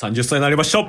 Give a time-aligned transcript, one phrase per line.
[0.00, 0.78] 30歳になりました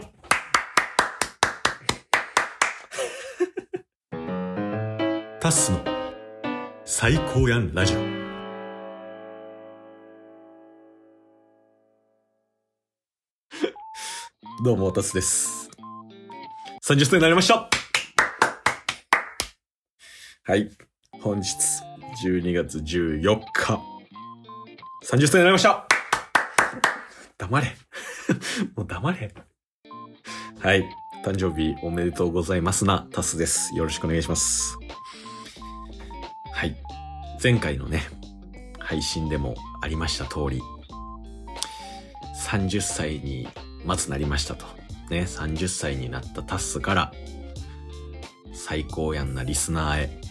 [5.42, 5.84] タスの
[6.86, 7.98] 最高やんラジオ。
[14.64, 15.72] どうも、タスです。
[16.86, 17.68] 30歳になりました
[20.44, 20.70] はい。
[21.20, 21.56] 本日、
[22.24, 23.82] 12月14日、
[25.04, 25.88] 30歳になりました
[27.40, 27.76] 黙れ。
[28.76, 29.34] もう黙れ。
[30.60, 30.84] はい。
[31.24, 33.76] 誕生日おめでとうございますな、タスです。
[33.76, 34.78] よろしくお願いします。
[36.54, 36.76] はい。
[37.42, 38.04] 前回のね、
[38.80, 40.62] 配信でもありました通り、
[42.46, 43.48] 30歳に
[43.86, 44.66] まずなりましたと。
[45.10, 47.14] ね、30歳になったタスから、
[48.54, 50.22] 最高やんなリスナーへ、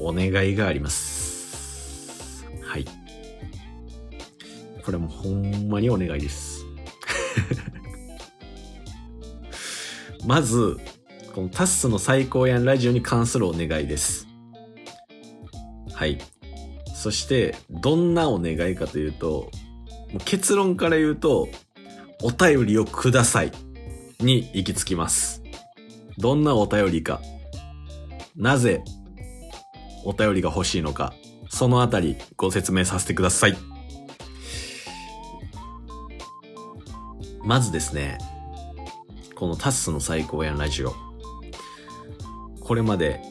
[0.00, 2.44] お願いがあります。
[2.62, 3.05] はい。
[4.86, 6.64] これもほんまにお願いです。
[10.24, 10.78] まず、
[11.34, 14.28] このタッスの最高やんラジオに関するお願いです。
[15.92, 16.18] はい。
[16.94, 19.50] そして、どんなお願いかというと、
[20.12, 21.48] もう結論から言うと、
[22.22, 23.50] お便りをください
[24.20, 25.42] に行き着きます。
[26.16, 27.20] どんなお便りか、
[28.36, 28.84] なぜ
[30.04, 31.12] お便りが欲しいのか、
[31.48, 33.75] そのあたりご説明させてください。
[37.46, 38.18] まずですね、
[39.36, 40.92] このタッスの最高やんラジオ。
[42.58, 43.22] これまで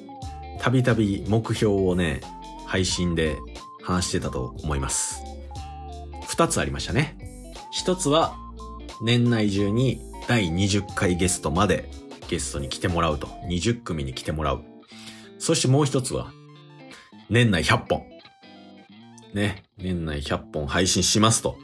[0.61, 2.21] たびたび目標をね、
[2.65, 3.35] 配信で
[3.83, 5.21] 話してたと思います。
[6.29, 7.17] 二つありましたね。
[7.71, 8.37] 一つは
[9.01, 9.99] 年内中に
[10.29, 11.89] 第20回ゲストまで
[12.29, 13.27] ゲストに来てもらうと。
[13.49, 14.63] 20組に来てもらう。
[15.39, 16.31] そしてもう一つは
[17.29, 18.05] 年内100本。
[19.33, 19.63] ね。
[19.77, 21.57] 年内100本配信しますと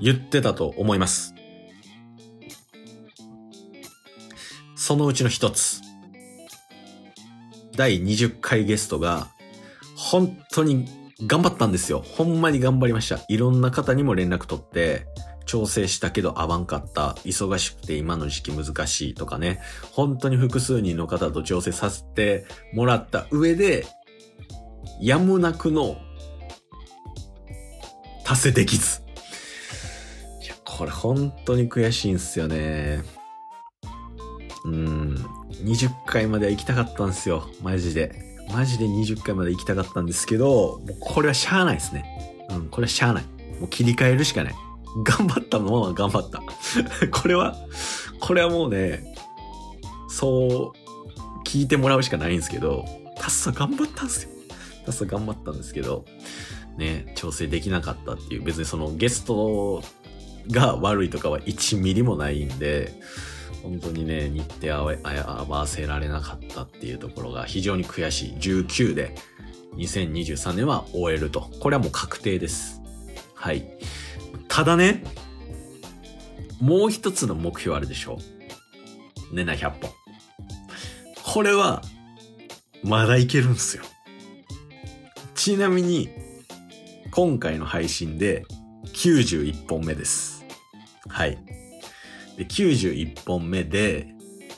[0.00, 1.35] 言ってたと思います。
[4.86, 5.80] そのうちの一つ。
[7.76, 9.26] 第20回ゲストが、
[9.96, 10.86] 本当に
[11.26, 12.04] 頑張ったんですよ。
[12.06, 13.18] ほんまに頑張りました。
[13.28, 15.08] いろんな方にも連絡取って、
[15.44, 17.16] 調整したけど合わんかった。
[17.24, 19.60] 忙しくて今の時期難しいとかね。
[19.90, 23.88] 本当に複数人の方と調整させてもらった上で、
[25.00, 25.96] やむなくの
[28.22, 29.02] 達成できず。
[30.44, 33.25] いや、これ本当に悔しいんすよね。
[34.66, 35.14] うん。
[35.64, 37.48] 20回までは行きたかったんですよ。
[37.62, 38.36] マジで。
[38.52, 42.04] マジで20回まで行きたかったんですけど、もうこれはしゃあないですね。
[42.50, 43.24] うん、これはしゃあない。
[43.60, 44.54] もう切り替えるしかない。
[45.04, 46.42] 頑張ったまま頑張った。
[47.10, 47.56] これは、
[48.20, 49.14] これはもうね、
[50.08, 52.84] そう、聞いてもらうしかないんですけど、
[53.16, 54.30] タッサ頑張ったんですよ。
[54.84, 56.04] タッサ頑張ったんですけど、
[56.76, 59.82] ね、調整できなかったっていう、別にそのゲスト
[60.50, 62.92] が悪いとかは1ミリもないんで、
[63.62, 68.34] 本当にね、日程合わせられなかったっていうところが非常に悔しい。
[68.34, 69.14] 19で
[69.76, 71.50] 2023年は終えると。
[71.60, 72.80] これはもう確定です。
[73.34, 73.66] はい。
[74.48, 75.04] ただね、
[76.60, 78.18] もう一つの目標あるでしょ
[79.32, 79.90] 年内100本。
[81.22, 81.82] これは、
[82.82, 83.82] まだいけるんすよ。
[85.34, 86.08] ちなみに、
[87.10, 88.44] 今回の配信で
[88.94, 90.44] 91本目です。
[91.08, 91.38] はい。
[92.36, 94.08] で、91本目で、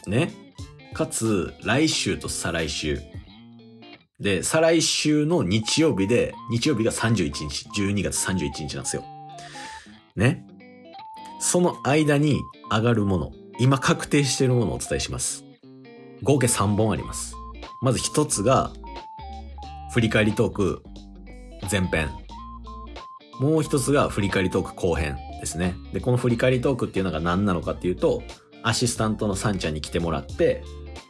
[0.06, 0.32] ね。
[0.94, 3.00] かつ、来週と再来週。
[4.18, 9.04] で、再来週の日曜日で、日曜日が31日、12月31日なんですよ。
[10.16, 10.44] ね。
[11.40, 12.40] その間に
[12.70, 15.44] 上がるもの、今確定しているものをお伝えします。
[16.22, 17.34] 合計3本あります。
[17.80, 18.72] まず1つが、
[19.92, 20.82] 振り返りトーク
[21.70, 22.10] 前編。
[23.38, 25.74] もう一つが振り返りトーク後編ですね。
[25.92, 28.22] で、この振り返りトークっていうのが何なのかっていうと、
[28.62, 30.62] アシスタントのサンちゃんに来てもらって、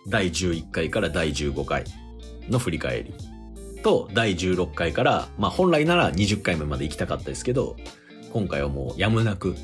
[0.09, 1.85] 第11回から第15回
[2.49, 3.15] の振り返り
[3.83, 7.77] と、第16回から、まあ本来なら20回目まで行きたかったですけど、
[8.33, 9.57] 今回はもうやむなく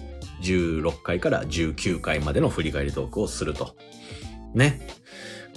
[0.43, 3.77] 16回から19回までの振り返りトークをすると。
[4.55, 4.81] ね。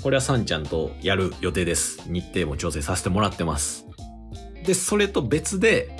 [0.03, 2.03] これはサンちゃんとやる予定です。
[2.07, 3.87] 日程も調整させてもらってます。
[4.63, 5.97] で、それと別で、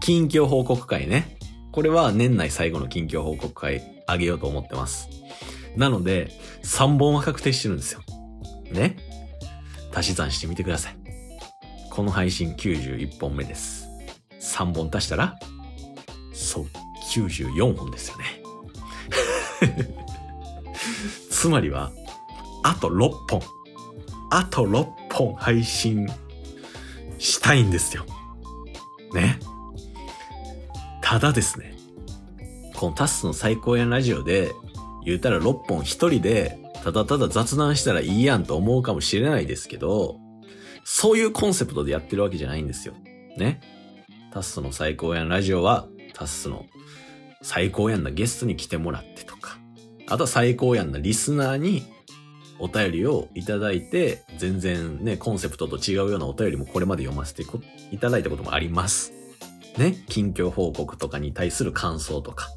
[0.00, 1.38] 近況報告会ね。
[1.72, 5.08] これは年内最後の近況報告会あげようと思ってます。
[5.76, 6.30] なので、
[6.64, 8.00] 3本は確定してるんですよ。
[8.72, 8.96] ね？
[9.94, 10.96] 足し算してみてください。
[11.90, 13.88] この配信91本目です。
[14.40, 15.38] 3本足したら、
[16.32, 16.66] そう、
[17.12, 18.24] 94本ですよね。
[21.30, 21.92] つまりは、
[22.62, 23.42] あと6本。
[24.30, 26.08] あと6本配信
[27.18, 28.04] したいんですよ。
[29.12, 29.38] ね？
[31.10, 31.74] ただですね。
[32.76, 34.52] このタスの最高やんラジオで、
[35.04, 40.20] 言うたら6本一人で、ただただ雑談したらいいやんと思うかもしれないですけど、
[40.84, 42.94] そういうコンセプトでやってるわけじゃないんですよ。
[43.36, 43.60] ね。
[44.32, 46.66] タスの最高やんラジオは、タスの
[47.42, 49.58] 最高やんなゲストに来てもらってとか、
[50.06, 51.82] あとは最高やんなリスナーに
[52.60, 57.42] お便りをいただいて、全然ね、コンセプトと違うようなお便りもこれまで読ませて
[57.90, 59.19] いただいたこともあります。
[59.78, 62.48] ね、近況報告とかに対する感想とか、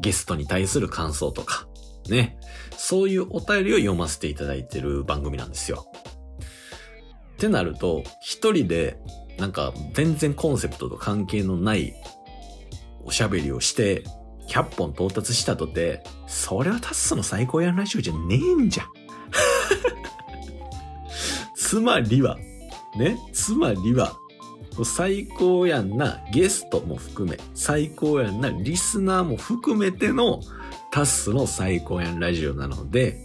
[0.00, 1.66] ゲストに対する感想とか、
[2.08, 2.38] ね、
[2.76, 5.86] そういうお便りを読ませていただいてる番組なんですよ。
[7.34, 8.98] ってなると、一人で、
[9.38, 11.94] なんか全然コンセプトと関係のない
[13.04, 14.04] おしゃべりをして、
[14.48, 18.86] 100本到達したとて、それはタスの最高やんラジオじゃねえんじゃん。
[21.56, 22.38] つまりは、
[22.96, 24.16] ね、つまりは、
[24.82, 30.40] 最高やんなゲストも含め、最高やんなリスナーも含めての
[30.90, 33.20] タッスの最高やんラジオなので、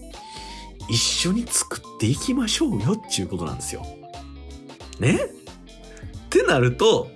[0.90, 3.86] 一緒に作っていきましょうよっていうことなんですよ。
[5.00, 5.16] ね？
[5.16, 7.10] ってなると、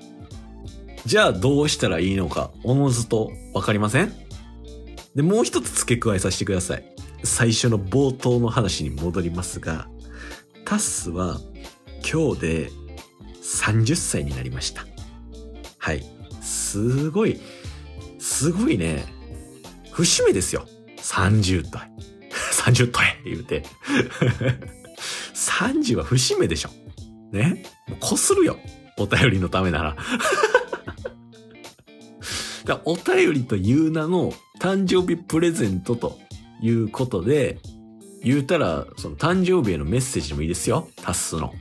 [1.05, 4.13] じゃあどうしたらいいのか、おのずとわかりません？
[5.15, 6.85] で、もう一つ付け加えさせてください。
[7.23, 9.87] 最初の冒頭の話に戻りますが、
[10.65, 11.39] タッスは
[12.01, 12.71] 今日で
[13.43, 14.85] 30歳になりました。
[15.77, 16.03] はい。
[16.41, 17.39] すごい、
[18.19, 19.05] すごいね、
[19.91, 20.65] 節目ですよ。
[20.97, 21.91] 30歳。
[22.73, 23.63] 30歳って言うて。
[25.35, 26.69] 30は節目でしょ。
[27.31, 27.65] ね？
[27.87, 28.57] もうこするよ。
[28.97, 29.97] お便りのためなら。
[32.65, 36.17] だお便りという名の誕生日プレゼントと
[36.61, 37.59] いうことで、
[38.23, 40.87] 言うたら、その誕生日へのメッセージもいいですよ。
[40.95, 41.53] タスの。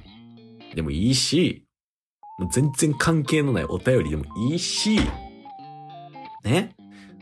[0.76, 1.64] でもいいし、
[2.50, 5.00] 全然関係のないお便りでもいいし、
[6.44, 6.74] ね。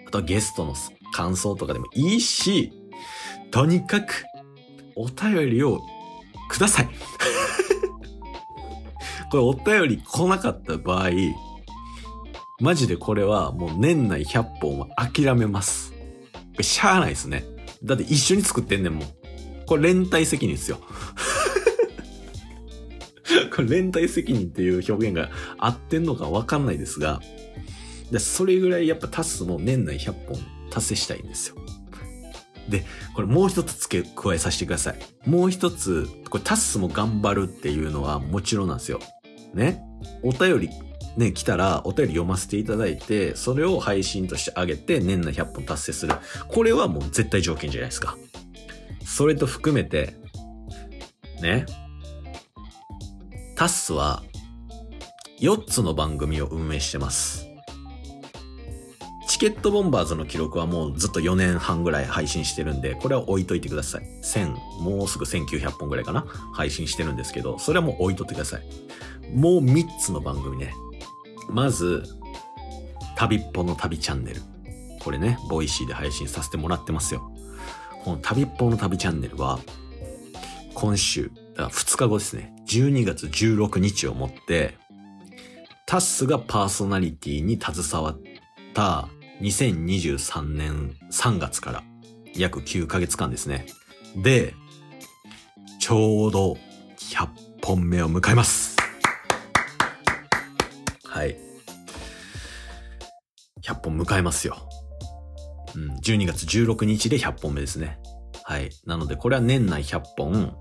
[0.07, 0.75] あとはゲストの
[1.13, 2.73] 感想とかでもいいし、
[3.51, 4.25] とにかく、
[4.97, 5.81] お便りを
[6.49, 6.89] ください。
[9.31, 11.11] これお便り来なかった場合、
[12.61, 15.93] マジでこれはもう年内100本は諦めます。
[16.61, 17.45] しゃあないですね。
[17.83, 19.09] だって一緒に作ってんねんもん。
[19.67, 20.81] これ連帯責任ですよ。
[23.55, 27.21] これ連帯責任っていう表現が合ってんのかわかんないですが、
[28.11, 30.39] でそれぐらいやっぱタスも年内100本
[30.71, 31.57] 達成したいんですよ。
[32.69, 32.85] で、
[33.15, 35.29] これもう一つ付け加えさせてください。
[35.29, 39.01] もう一つ、これタスも頑張るっていうのはもちろんなんですよ。
[39.55, 39.83] ね。
[40.23, 40.71] お便り
[41.17, 46.15] ね、来たらお便り読ませていただいて、それを配信としてあげて年内100本達成する。
[46.49, 48.17] これはもう絶対条件じゃないですか。
[49.05, 50.15] それと含めて、
[51.43, 51.67] ね。
[53.61, 54.23] タッスは
[55.39, 57.47] 4つの番組を運営してます。
[59.29, 64.03] チケットボンバーズの記録はもうずっと4年半ぐらい配信してるんで、これは置いといてください。
[64.23, 66.23] 1000、もうすぐ1900本ぐらいかな
[66.55, 68.63] 配信してるんですけど、それはもう置いとってください。
[69.37, 70.73] もう3つの番組ね。
[71.51, 72.05] まず、
[73.15, 74.41] 旅っぽの旅チャンネル。
[75.01, 77.31] これね、ボイシーで配信させてもらってますよ。
[78.05, 79.59] この旅っぽの旅チャンネルは、
[80.75, 84.79] 今週、2日後ですね、12月16日をもって、
[85.87, 88.21] タッスがパーソナリティに携わっ
[88.75, 89.09] た
[89.41, 91.83] 2023年3月から
[92.35, 93.67] 約9ヶ月間ですね。
[94.17, 94.55] で、
[95.81, 96.57] ちょうど
[96.99, 97.29] 100
[97.63, 98.77] 本目を迎えます。
[101.05, 101.37] はい。
[103.63, 104.57] 100本迎えますよ。
[105.75, 107.99] うん、12月16日で100本目ですね。
[108.51, 108.71] はい。
[108.85, 110.57] なので、これは年内100本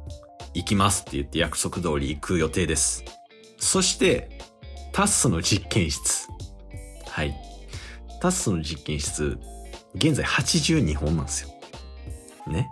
[0.53, 3.03] 行きますって言って約束通り行く予定です。
[3.57, 4.29] そして、
[4.91, 6.27] タッスの実験室。
[7.07, 7.35] はい。
[8.21, 9.39] タッスの実験室、
[9.95, 11.49] 現在82本なんですよ。
[12.45, 12.69] ね。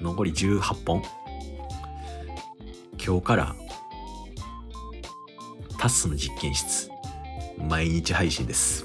[0.00, 1.04] 残り18本。
[2.98, 3.54] 今日から
[5.78, 6.90] タッスの実験室。
[7.56, 8.84] 毎日配信です。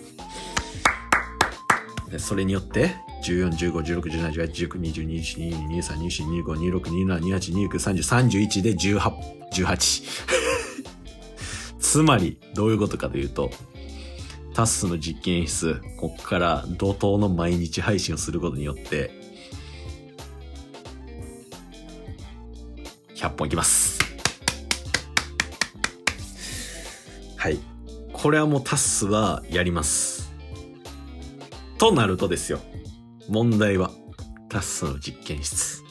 [2.11, 8.99] でそれによって、14、15、16、17、18、19、20、21、22、23、24、25、26、27、28、29、30、31で18、
[9.53, 10.03] 18。
[11.79, 13.51] つまり、どういうことかというと、
[14.53, 19.11] タスの実験室、こっから怒涛の毎日配信をすることによって、
[23.15, 23.99] 100本いきます。
[27.37, 27.59] はい。
[28.13, 30.31] これはもうタスはやります。
[31.77, 32.59] となるとですよ。
[33.31, 33.91] 問題は、
[34.49, 35.81] タッスの実験室。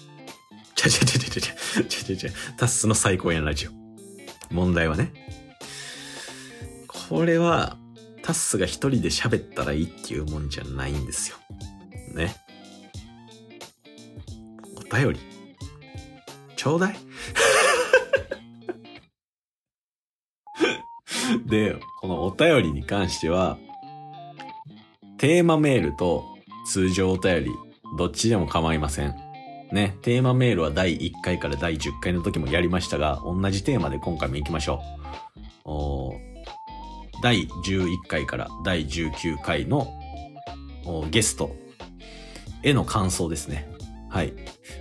[0.75, 3.71] ちゃちゃちゃちゃちゃちゃちゃちゃタスの最高やんラジオ。
[4.53, 5.11] 問題はね。
[6.87, 7.79] これは、
[8.23, 11.39] タッスが一人で喋ったらいいっていうもんじゃないんですよ。
[12.15, 12.37] ね。
[14.77, 15.21] お便り。
[16.57, 16.97] ちょうだい
[21.47, 23.57] で、このお便りに関しては、
[25.17, 26.30] テーマメールと
[26.67, 27.51] 通常お便り、
[27.99, 29.15] どっちでも構いません。
[29.73, 34.81] ね、テーマメールは第1回から第10回の時もやりましたが、同じテーマで今回も行きましょ
[35.67, 35.71] う。
[35.71, 36.13] お
[37.23, 39.93] 第11回から第19回の
[41.11, 41.55] ゲスト
[42.63, 43.71] への感想ですね。
[44.09, 44.33] はい。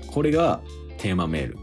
[0.07, 0.61] これが
[0.97, 1.57] テーマメール。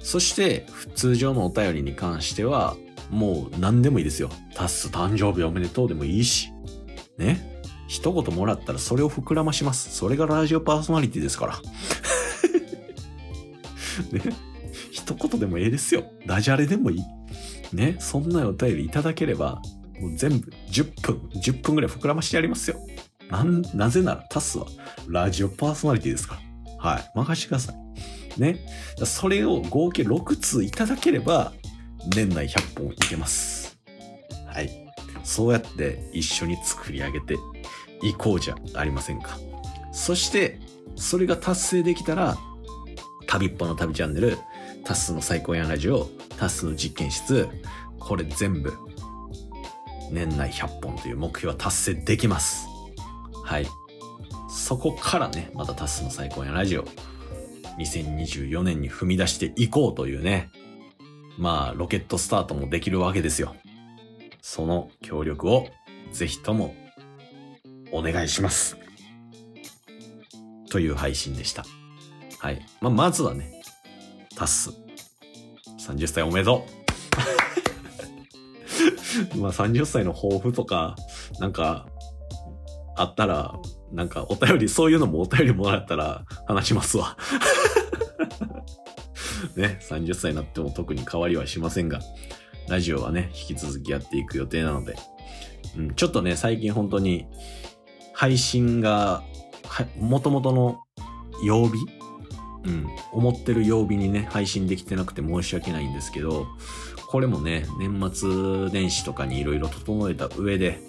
[0.00, 2.76] そして、通常のお便りに関しては、
[3.10, 4.30] もう何でもいいですよ。
[4.54, 6.50] タッス誕生日おめでとうでもいいし。
[7.16, 7.53] ね。
[7.94, 9.94] 一言もらったらそれを膨らまします。
[9.96, 11.60] それがラジオパーソナリティですから。
[14.10, 14.20] ね。
[14.90, 16.02] 一言でもええですよ。
[16.26, 17.02] ダジャレでもいい。
[17.72, 17.94] ね。
[18.00, 19.62] そんなお便りいただければ、
[20.00, 22.80] もう全部10分、10分ぐらい膨らましてやりますよ。
[23.30, 24.66] な、なぜならタスは
[25.06, 26.40] ラジオパーソナリティですか
[26.82, 26.90] ら。
[26.90, 27.12] はい。
[27.14, 28.40] 任してください。
[28.40, 28.58] ね。
[29.04, 31.52] それを合計6通いただければ、
[32.16, 33.78] 年内100本いけます。
[34.52, 34.84] はい。
[35.22, 37.36] そうやって一緒に作り上げて
[38.04, 39.38] いこうじゃありませんか。
[39.92, 40.60] そして、
[40.96, 42.36] それが達成できたら、
[43.26, 44.38] 旅っぽの旅チャンネル、
[44.84, 46.08] タスの最高やラジオ、
[46.38, 47.48] タスの実験室、
[47.98, 48.72] これ全部、
[50.10, 52.66] 年内100本という目標は達成できます。
[53.42, 53.66] はい。
[54.48, 56.84] そこからね、またタスの最高やラジオ、
[57.78, 60.50] 2024年に踏み出していこうというね、
[61.38, 63.56] まあ、ロケットスタートもできるわけですよ。
[64.40, 65.68] その協力を
[66.12, 66.74] ぜひとも
[67.94, 68.76] お願いします。
[70.68, 71.64] という配信でした。
[72.40, 72.60] はい。
[72.80, 73.62] ま、まずはね、
[74.36, 74.70] タス。
[75.78, 76.66] 30歳おめでと
[79.34, 80.96] う まあ30歳の抱負とか、
[81.38, 81.86] なんか、
[82.96, 83.54] あったら、
[83.92, 87.16] なんかお便り、そういうのもお便りもらったら話しますわ
[89.54, 92.00] ね、30歳になっても特に変わりはしませんが、
[92.68, 94.96] ラジオはね、引き続きやっていく予定なので、
[95.76, 97.26] うん、ちょっとね、最近本当に
[98.14, 99.22] 配信が、
[99.66, 100.80] は、元々の
[101.44, 101.74] 曜日？
[102.66, 106.46] うん、思ってる曜日にね、配信できてなくて申し訳ないんですけど、
[107.08, 110.80] これもね、年末年始とかに色々整えた上で、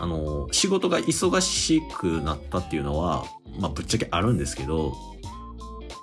[0.00, 3.24] あの、仕事が忙しくなったっていうのは、
[3.58, 4.94] まあ、ぶっちゃけあるんですけど、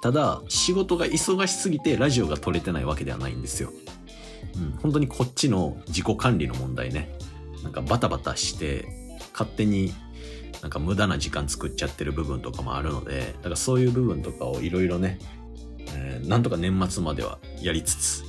[0.01, 3.71] ただ、仕事が忙しすぎてラジオが撮れてないわけではないんですよ。
[4.55, 7.17] うん、本当にこっちの自己管理の問題ね。
[7.63, 8.87] なんかバタバタして、
[9.33, 9.93] 勝手に
[10.61, 15.19] なんか無駄な時間作っちゃってる部分とかもあるので、だからそういう部分とかをいろいろね、
[15.95, 18.23] えー、なんとか年末まではやりつつ、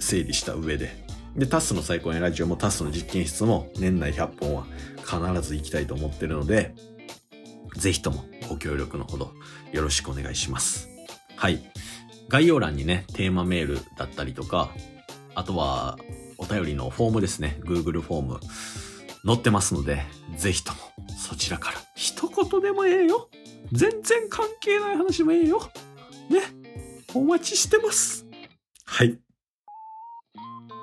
[0.00, 1.04] 整理した上で、
[1.36, 4.66] で、タスの最高にラジオもタスの実験室も年内100本は
[4.98, 6.74] 必ず行きたいと思ってるので、
[7.76, 9.32] ぜひともご協力のほど
[9.72, 10.88] よろしくお願いします。
[11.36, 11.62] はい。
[12.28, 14.70] 概要欄にね、テーマメールだったりとか、
[15.34, 15.98] あとは
[16.38, 17.58] お便りのフォームですね。
[17.64, 18.40] Google フォーム
[19.24, 20.02] 載ってますので、
[20.36, 20.78] ぜひとも
[21.22, 23.28] そちらから一言でもええよ。
[23.70, 25.60] 全然関係ない話もええよ。
[26.28, 26.40] ね。
[27.14, 28.26] お待ちしてます。
[28.84, 29.16] はい。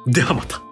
[0.08, 0.69] ではまた。